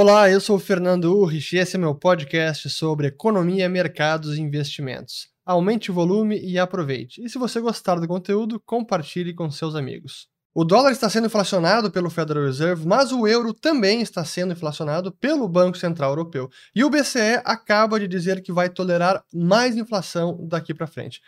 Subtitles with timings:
[0.00, 4.40] Olá, eu sou o Fernando Urrich e esse é meu podcast sobre economia, mercados e
[4.40, 5.28] investimentos.
[5.44, 7.20] Aumente o volume e aproveite.
[7.20, 10.28] E se você gostar do conteúdo, compartilhe com seus amigos.
[10.54, 15.10] O dólar está sendo inflacionado pelo Federal Reserve, mas o euro também está sendo inflacionado
[15.10, 16.48] pelo Banco Central Europeu.
[16.72, 21.20] E o BCE acaba de dizer que vai tolerar mais inflação daqui para frente.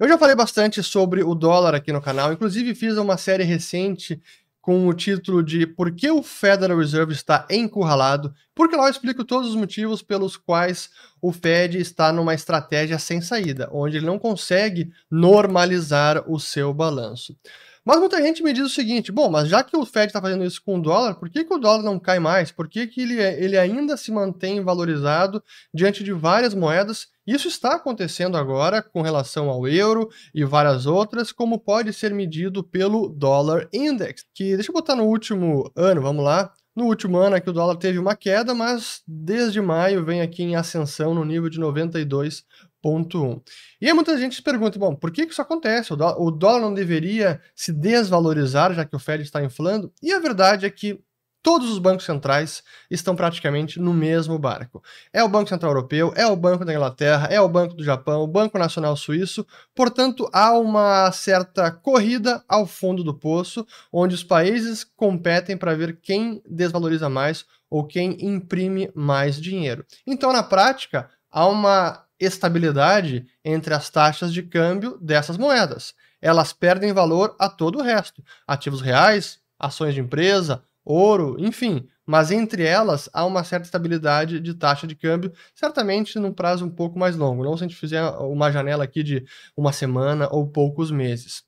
[0.00, 4.20] Eu já falei bastante sobre o dólar aqui no canal, inclusive fiz uma série recente
[4.66, 8.34] com o título de Por que o Federal Reserve está encurralado?
[8.56, 10.88] Porque lá eu explico todos os motivos pelos quais
[11.20, 17.36] o Fed está numa estratégia sem saída, onde ele não consegue normalizar o seu balanço.
[17.84, 20.42] Mas muita gente me diz o seguinte: bom, mas já que o Fed está fazendo
[20.42, 22.50] isso com o dólar, por que, que o dólar não cai mais?
[22.50, 27.08] Por que, que ele, ele ainda se mantém valorizado diante de várias moedas?
[27.26, 32.64] Isso está acontecendo agora com relação ao euro e várias outras, como pode ser medido
[32.64, 36.52] pelo Dollar Index, que deixa eu botar no último ano, vamos lá.
[36.76, 40.56] No último ano aqui o dólar teve uma queda, mas desde maio vem aqui em
[40.56, 42.44] ascensão no nível de 92
[42.84, 43.42] 1.
[43.80, 45.92] E aí muita gente se pergunta, bom, por que, isso acontece?
[45.92, 49.92] O dólar não deveria se desvalorizar, já que o Fed está inflando?
[50.02, 51.00] E a verdade é que
[51.46, 54.82] todos os bancos centrais estão praticamente no mesmo barco.
[55.12, 58.22] É o Banco Central Europeu, é o Banco da Inglaterra, é o Banco do Japão,
[58.22, 59.46] o Banco Nacional Suíço.
[59.72, 66.00] Portanto, há uma certa corrida ao fundo do poço, onde os países competem para ver
[66.02, 69.86] quem desvaloriza mais ou quem imprime mais dinheiro.
[70.04, 75.94] Então, na prática, há uma estabilidade entre as taxas de câmbio dessas moedas.
[76.20, 81.86] Elas perdem valor a todo o resto: ativos reais, ações de empresa, ouro, enfim.
[82.06, 86.70] Mas entre elas há uma certa estabilidade de taxa de câmbio, certamente num prazo um
[86.70, 89.24] pouco mais longo, não se a gente fizer uma janela aqui de
[89.56, 91.42] uma semana ou poucos meses.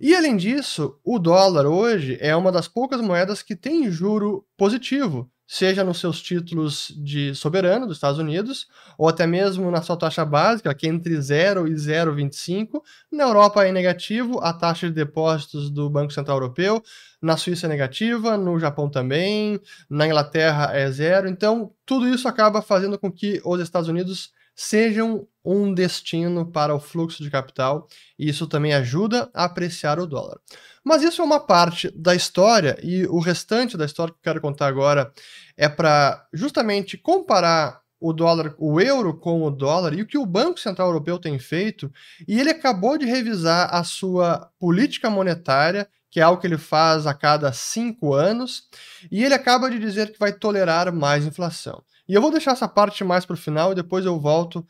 [0.00, 5.30] E além disso, o dólar hoje é uma das poucas moedas que tem juro positivo
[5.50, 10.22] seja nos seus títulos de soberano dos Estados Unidos, ou até mesmo na sua taxa
[10.22, 12.82] básica, que é entre 0 e 0,25.
[13.10, 16.82] Na Europa é negativo, a taxa de depósitos do Banco Central Europeu,
[17.20, 19.58] na Suíça é negativa, no Japão também,
[19.88, 21.26] na Inglaterra é zero.
[21.26, 26.80] Então, tudo isso acaba fazendo com que os Estados Unidos sejam um destino para o
[26.80, 27.88] fluxo de capital,
[28.18, 30.38] e isso também ajuda a apreciar o dólar.
[30.84, 34.40] Mas isso é uma parte da história, e o restante da história que eu quero
[34.40, 35.10] contar agora
[35.56, 40.26] é para justamente comparar o dólar, o euro com o dólar e o que o
[40.26, 41.90] Banco Central Europeu tem feito,
[42.26, 47.06] e ele acabou de revisar a sua política monetária, que é algo que ele faz
[47.06, 48.64] a cada cinco anos,
[49.10, 51.82] e ele acaba de dizer que vai tolerar mais inflação.
[52.08, 54.66] E eu vou deixar essa parte mais para o final e depois eu volto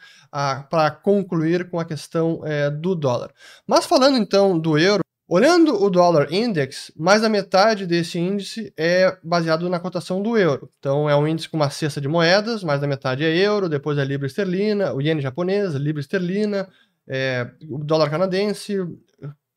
[0.69, 3.31] para concluir com a questão é, do dólar.
[3.67, 9.17] Mas falando então do euro, olhando o dólar index, mais da metade desse índice é
[9.23, 10.69] baseado na cotação do euro.
[10.81, 13.99] Então é um índice com uma cesta de moedas, mais da metade é euro, depois
[13.99, 16.69] é libra esterlina, o iene japonês, libra esterlina,
[17.07, 18.79] é, o dólar canadense,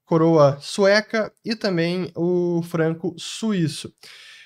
[0.06, 3.92] coroa sueca e também o franco suíço.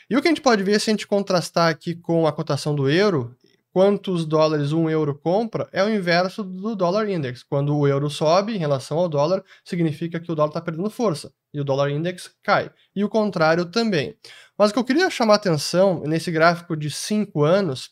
[0.10, 2.76] E o que a gente pode ver se a gente contrastar aqui com a cotação
[2.76, 3.36] do euro,
[3.74, 7.44] quantos dólares um euro compra, é o inverso do dólar index.
[7.44, 11.34] Quando o euro sobe em relação ao dólar, significa que o dólar está perdendo força
[11.54, 12.72] e o dólar index cai.
[12.96, 14.16] E o contrário também.
[14.58, 17.90] Mas o que eu queria chamar atenção nesse gráfico de 5 anos,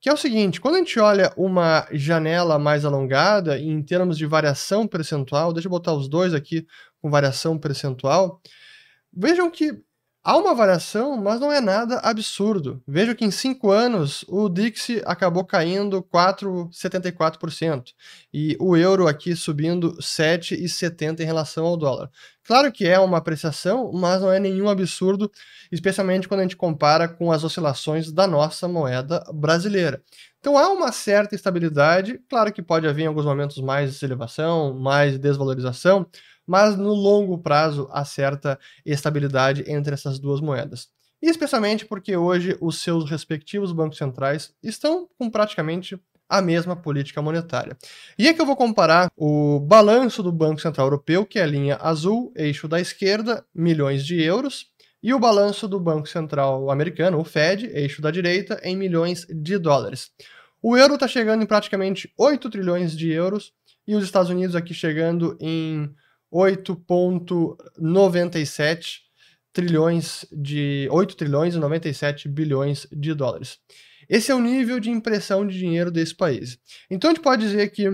[0.00, 4.24] que é o seguinte, quando a gente olha uma janela mais alongada em termos de
[4.24, 6.66] variação percentual, deixa eu botar os dois aqui
[7.02, 8.40] com variação percentual,
[9.12, 9.82] vejam que
[10.28, 12.82] Há uma variação, mas não é nada absurdo.
[12.84, 17.92] Veja que em cinco anos o Dixie acabou caindo 4,74%
[18.34, 22.10] e o euro aqui subindo 7,70% em relação ao dólar.
[22.42, 25.30] Claro que é uma apreciação, mas não é nenhum absurdo,
[25.70, 30.02] especialmente quando a gente compara com as oscilações da nossa moeda brasileira.
[30.40, 35.18] Então há uma certa estabilidade, claro que pode haver em alguns momentos mais elevação, mais
[35.20, 36.04] desvalorização,
[36.46, 40.88] mas no longo prazo há certa estabilidade entre essas duas moedas.
[41.20, 47.76] Especialmente porque hoje os seus respectivos bancos centrais estão com praticamente a mesma política monetária.
[48.18, 51.46] E é que eu vou comparar o balanço do Banco Central Europeu, que é a
[51.46, 54.66] linha azul, eixo da esquerda, milhões de euros,
[55.02, 59.56] e o balanço do Banco Central Americano, o Fed, eixo da direita, em milhões de
[59.56, 60.10] dólares.
[60.60, 63.52] O euro está chegando em praticamente 8 trilhões de euros
[63.86, 65.94] e os Estados Unidos aqui chegando em
[66.36, 69.00] 8,97
[69.52, 73.58] trilhões de 8 trilhões e 97 bilhões de dólares.
[74.06, 76.58] Esse é o nível de impressão de dinheiro desse país.
[76.90, 77.86] Então a gente pode dizer que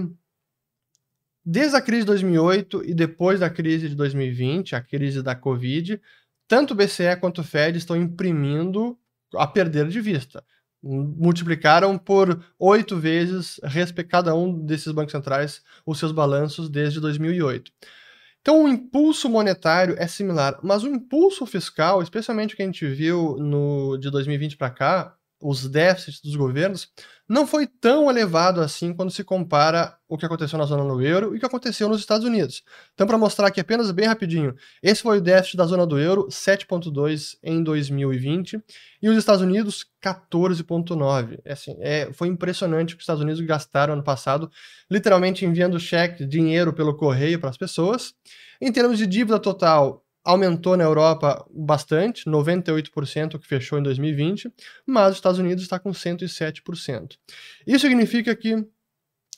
[1.44, 6.00] desde a crise de 2008 e depois da crise de 2020, a crise da Covid,
[6.48, 8.98] tanto o BCE quanto o Fed estão imprimindo
[9.34, 10.44] a perder de vista.
[10.82, 13.60] multiplicaram por oito vezes
[14.08, 17.70] cada um desses bancos centrais os seus balanços desde 2008.
[18.42, 22.84] Então, o impulso monetário é similar, mas o impulso fiscal, especialmente o que a gente
[22.86, 26.88] viu no de 2020 para cá, os déficits dos governos,
[27.32, 31.32] não foi tão elevado assim quando se compara o que aconteceu na zona do euro
[31.32, 32.62] e o que aconteceu nos Estados Unidos.
[32.92, 36.28] Então, para mostrar aqui apenas bem rapidinho, esse foi o déficit da zona do euro,
[36.28, 38.62] 7,2 em 2020,
[39.00, 41.40] e os Estados Unidos, 14,9.
[41.42, 44.50] É assim, é, foi impressionante o que os Estados Unidos gastaram ano passado,
[44.90, 48.12] literalmente enviando cheque, dinheiro pelo correio para as pessoas.
[48.60, 54.52] Em termos de dívida total, aumentou na Europa bastante, 98% que fechou em 2020,
[54.86, 57.16] mas os Estados Unidos está com 107%.
[57.66, 58.64] Isso significa que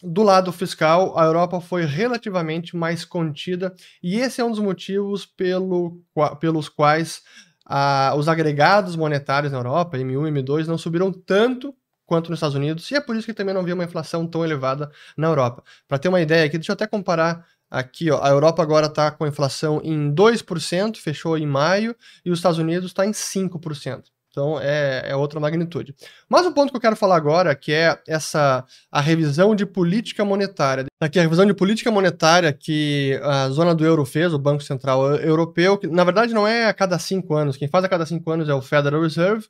[0.02, 5.24] do lado fiscal, a Europa foi relativamente mais contida, e esse é um dos motivos
[5.24, 6.02] pelo,
[6.38, 7.22] pelos quais
[7.64, 12.54] ah, os agregados monetários na Europa, M1 e M2, não subiram tanto quanto nos Estados
[12.54, 15.64] Unidos, e é por isso que também não viu uma inflação tão elevada na Europa.
[15.88, 19.10] Para ter uma ideia aqui, deixa eu até comparar Aqui, ó, a Europa agora está
[19.10, 24.04] com a inflação em 2%, fechou em maio, e os Estados Unidos está em 5%.
[24.30, 25.92] Então é, é, outra magnitude.
[26.28, 30.24] Mas o ponto que eu quero falar agora, que é essa a revisão de política
[30.24, 30.86] monetária.
[31.00, 35.16] Aqui a revisão de política monetária que a zona do euro fez, o Banco Central
[35.16, 37.56] Europeu, que na verdade não é a cada cinco anos.
[37.56, 39.46] Quem faz a cada cinco anos é o Federal Reserve.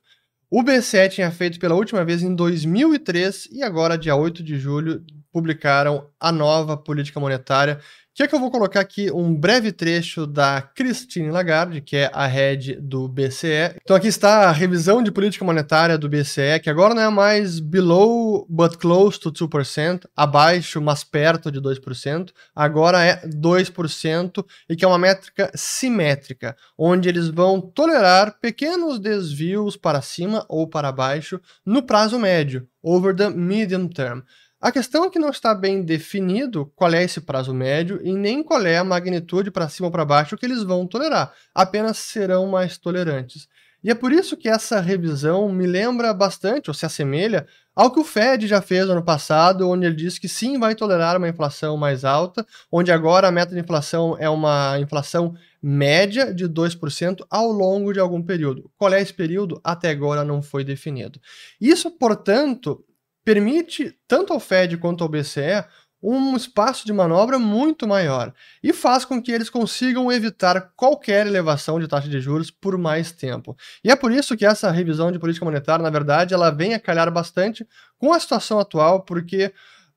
[0.49, 5.03] O BCE tinha feito pela última vez em 2003 e agora, dia 8 de julho,
[5.31, 7.79] publicaram a nova política monetária
[8.15, 12.09] que é que eu vou colocar aqui um breve trecho da Christine Lagarde, que é
[12.13, 13.75] a head do BCE.
[13.83, 17.59] Então aqui está a revisão de política monetária do BCE, que agora não é mais
[17.59, 24.85] below but close to 2%, abaixo, mas perto de 2%, agora é 2% e que
[24.85, 31.37] é uma métrica simétrica, onde eles vão tolerar pequenos desvios para cima ou para baixo
[31.65, 34.21] no prazo médio, over the medium term.
[34.65, 38.41] A questão é que não está bem definido qual é esse prazo médio e nem
[38.41, 42.47] qual é a magnitude para cima ou para baixo que eles vão tolerar, apenas serão
[42.47, 43.47] mais tolerantes.
[43.83, 47.45] E é por isso que essa revisão me lembra bastante, ou se assemelha,
[47.75, 51.15] ao que o Fed já fez ano passado, onde ele disse que sim vai tolerar
[51.15, 56.49] uma inflação mais alta, onde agora a meta de inflação é uma inflação média de
[56.49, 58.71] 2% ao longo de algum período.
[58.79, 59.61] Qual é esse período?
[59.63, 61.21] Até agora não foi definido.
[61.61, 62.83] Isso, portanto,
[63.25, 65.65] permite tanto ao Fed quanto ao BCE
[66.01, 68.31] um espaço de manobra muito maior
[68.61, 73.11] e faz com que eles consigam evitar qualquer elevação de taxa de juros por mais
[73.11, 73.57] tempo.
[73.83, 76.79] E é por isso que essa revisão de política monetária, na verdade, ela vem a
[76.79, 77.67] calhar bastante
[77.97, 79.51] com a situação atual, porque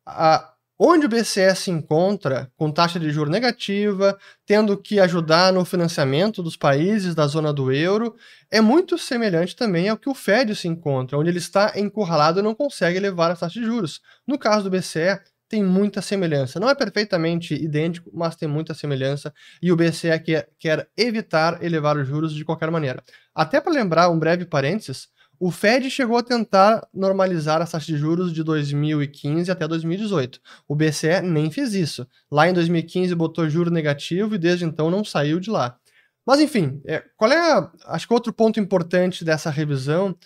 [0.07, 4.17] a, Onde o BCE se encontra com taxa de juros negativa,
[4.47, 8.15] tendo que ajudar no financiamento dos países da zona do euro,
[8.49, 12.43] é muito semelhante também ao que o Fed se encontra, onde ele está encurralado e
[12.43, 14.01] não consegue elevar a taxa de juros.
[14.25, 16.61] No caso do BCE, tem muita semelhança.
[16.61, 20.11] Não é perfeitamente idêntico, mas tem muita semelhança e o BCE
[20.59, 23.03] quer evitar elevar os juros de qualquer maneira.
[23.35, 25.09] Até para lembrar um breve parênteses,
[25.41, 30.41] o Fed chegou a tentar normalizar as taxas de juros de 2015 até 2018.
[30.67, 32.07] O BCE nem fez isso.
[32.31, 35.79] Lá em 2015 botou juro negativo e desde então não saiu de lá.
[36.27, 40.17] Mas enfim, é, qual é, a, acho que outro ponto importante dessa revisão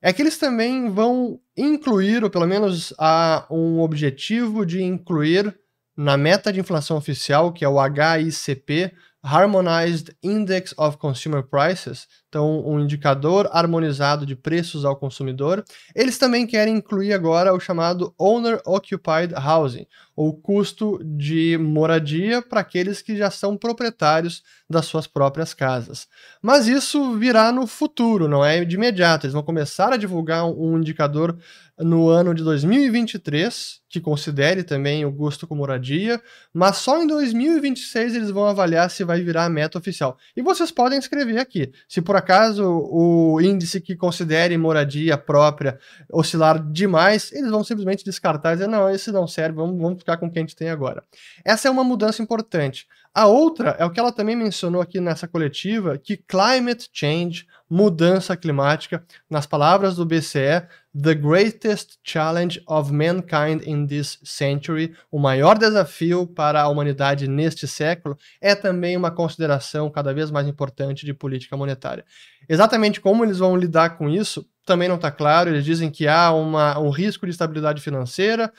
[0.00, 5.56] é que eles também vão incluir, ou pelo menos há um objetivo de incluir
[5.96, 8.92] na meta de inflação oficial, que é o HICP,
[9.22, 15.62] Harmonized Index of Consumer Prices, então um indicador harmonizado de preços ao consumidor.
[15.94, 19.86] Eles também querem incluir agora o chamado Owner Occupied Housing,
[20.16, 26.08] ou custo de moradia para aqueles que já são proprietários das suas próprias casas.
[26.40, 29.26] Mas isso virá no futuro, não é de imediato.
[29.26, 31.36] Eles vão começar a divulgar um indicador
[31.78, 36.20] no ano de 2023, que considere também o custo com moradia,
[36.52, 40.16] mas só em 2026 eles vão avaliar se vai virar a meta oficial.
[40.36, 41.72] E vocês podem escrever aqui.
[41.88, 45.78] Se por acaso o índice que considere moradia própria
[46.10, 50.16] oscilar demais, eles vão simplesmente descartar e dizer: não, esse não serve, vamos, vamos ficar
[50.16, 51.02] com o que a gente tem agora.
[51.44, 52.86] Essa é uma mudança importante.
[53.14, 58.34] A outra é o que ela também mencionou aqui nessa coletiva, que climate change, mudança
[58.34, 60.66] climática, nas palavras do BCE,
[60.98, 67.68] the greatest challenge of mankind in this century, o maior desafio para a humanidade neste
[67.68, 72.06] século, é também uma consideração cada vez mais importante de política monetária.
[72.48, 75.50] Exatamente como eles vão lidar com isso, também não está claro.
[75.50, 78.52] Eles dizem que há uma, um risco de estabilidade financeira,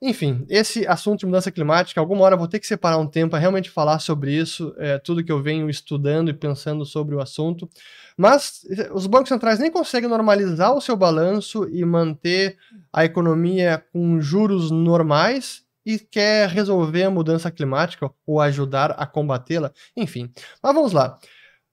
[0.00, 3.40] Enfim, esse assunto de mudança climática, alguma hora vou ter que separar um tempo para
[3.40, 7.68] realmente falar sobre isso, é, tudo que eu venho estudando e pensando sobre o assunto.
[8.16, 12.56] Mas eh, os bancos centrais nem conseguem normalizar o seu balanço e manter
[12.92, 19.72] a economia com juros normais e quer resolver a mudança climática ou ajudar a combatê-la.
[19.96, 20.30] Enfim,
[20.62, 21.18] mas vamos lá.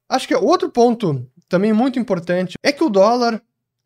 [0.10, 3.42] Acho que outro ponto também muito importante é que o dólar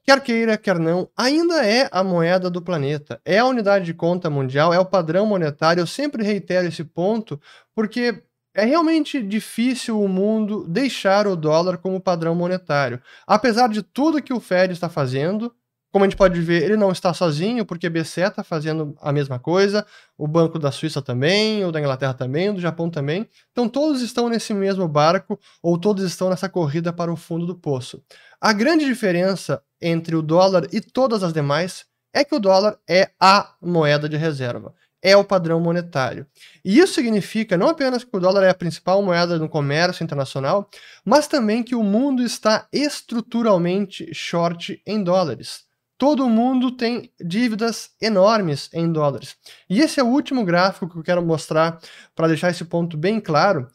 [0.10, 4.28] quer queira, quer não, ainda é a moeda do planeta, é a unidade de conta
[4.28, 5.82] mundial, é o padrão monetário.
[5.82, 7.40] Eu sempre reitero esse ponto,
[7.76, 8.24] porque
[8.56, 13.00] é realmente difícil o mundo deixar o dólar como padrão monetário.
[13.28, 15.54] Apesar de tudo que o Fed está fazendo,
[15.92, 19.12] como a gente pode ver, ele não está sozinho, porque a BCE está fazendo a
[19.12, 19.86] mesma coisa,
[20.18, 23.28] o Banco da Suíça também, o da Inglaterra também, o do Japão também.
[23.52, 27.56] Então todos estão nesse mesmo barco, ou todos estão nessa corrida para o fundo do
[27.56, 28.04] poço.
[28.42, 33.12] A grande diferença entre o dólar e todas as demais é que o dólar é
[33.20, 36.26] a moeda de reserva, é o padrão monetário.
[36.66, 40.70] E isso significa não apenas que o dólar é a principal moeda no comércio internacional,
[41.06, 45.70] mas também que o mundo está estruturalmente short em dólares
[46.00, 49.36] todo mundo tem dívidas enormes em dólares.
[49.70, 51.78] E esse é o último gráfico que eu quero mostrar
[52.16, 53.68] para deixar esse ponto bem claro,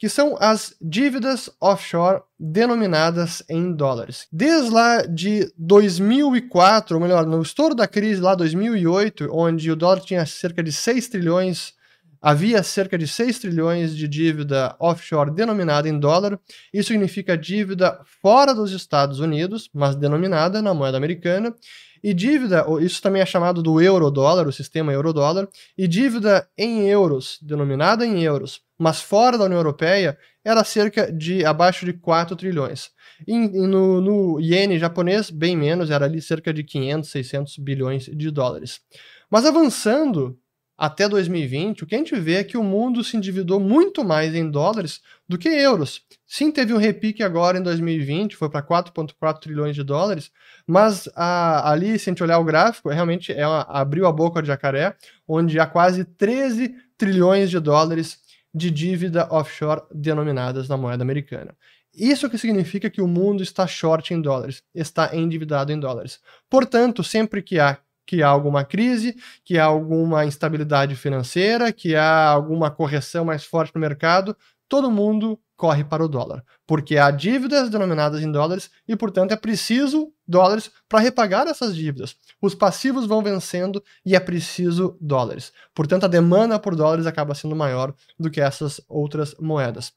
[0.00, 4.26] que são as dívidas offshore denominadas em dólares.
[4.32, 10.00] Desde lá de 2004, ou melhor, no estouro da crise lá 2008, onde o dólar
[10.00, 11.74] tinha cerca de 6 trilhões
[12.22, 16.38] havia cerca de 6 trilhões de dívida offshore denominada em dólar.
[16.72, 21.54] Isso significa dívida fora dos Estados Unidos, mas denominada na moeda americana.
[22.02, 27.38] E dívida, isso também é chamado do euro-dólar, o sistema euro-dólar, e dívida em euros,
[27.42, 32.90] denominada em euros, mas fora da União Europeia, era cerca de abaixo de 4 trilhões.
[33.28, 38.30] E, no, no iene japonês, bem menos, era ali cerca de 500, 600 bilhões de
[38.30, 38.80] dólares.
[39.30, 40.38] Mas avançando
[40.80, 44.34] até 2020, o que a gente vê é que o mundo se endividou muito mais
[44.34, 46.00] em dólares do que euros.
[46.26, 50.30] Sim, teve um repique agora em 2020, foi para 4,4 trilhões de dólares,
[50.66, 54.40] mas a, ali, se a gente olhar o gráfico, realmente é uma, abriu a boca
[54.40, 54.96] de jacaré,
[55.28, 58.18] onde há quase 13 trilhões de dólares
[58.54, 61.54] de dívida offshore denominadas na moeda americana.
[61.94, 66.20] Isso que significa que o mundo está short em dólares, está endividado em dólares.
[66.48, 67.78] Portanto, sempre que há
[68.10, 73.72] que há alguma crise, que há alguma instabilidade financeira, que há alguma correção mais forte
[73.72, 74.36] no mercado,
[74.68, 79.36] todo mundo corre para o dólar, porque há dívidas denominadas em dólares e, portanto, é
[79.36, 82.16] preciso dólares para repagar essas dívidas.
[82.42, 85.52] Os passivos vão vencendo e é preciso dólares.
[85.72, 89.92] Portanto, a demanda por dólares acaba sendo maior do que essas outras moedas.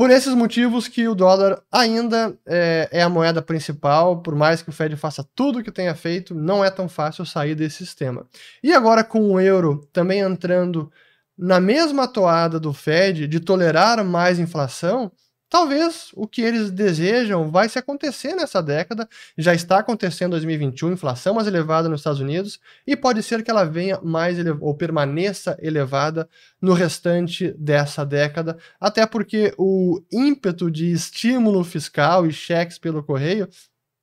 [0.00, 4.70] Por esses motivos que o dólar ainda é, é, a moeda principal, por mais que
[4.70, 8.26] o Fed faça tudo o que tenha feito, não é tão fácil sair desse sistema.
[8.62, 10.90] E agora com o euro também entrando
[11.36, 15.12] na mesma toada do Fed de tolerar mais inflação,
[15.50, 20.92] Talvez o que eles desejam vai se acontecer nessa década, já está acontecendo em 2021,
[20.92, 25.58] inflação mais elevada nos Estados Unidos, e pode ser que ela venha mais ou permaneça
[25.60, 26.28] elevada
[26.62, 33.48] no restante dessa década, até porque o ímpeto de estímulo fiscal e cheques pelo correio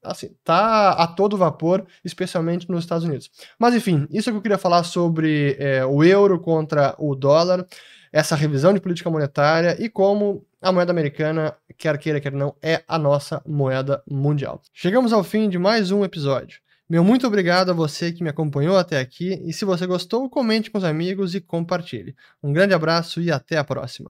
[0.03, 3.29] assim, tá a todo vapor, especialmente nos Estados Unidos.
[3.59, 7.65] Mas enfim, isso é que eu queria falar sobre é, o euro contra o dólar
[8.17, 12.83] essa revisão de política monetária e como a moeda americana, quer queira, quer não, é
[12.87, 14.59] a nossa moeda mundial.
[14.73, 16.59] Chegamos ao fim de mais um episódio.
[16.89, 20.71] Meu muito obrigado a você que me acompanhou até aqui e se você gostou, comente
[20.71, 22.15] com os amigos e compartilhe.
[22.41, 24.09] Um grande abraço e até a próxima.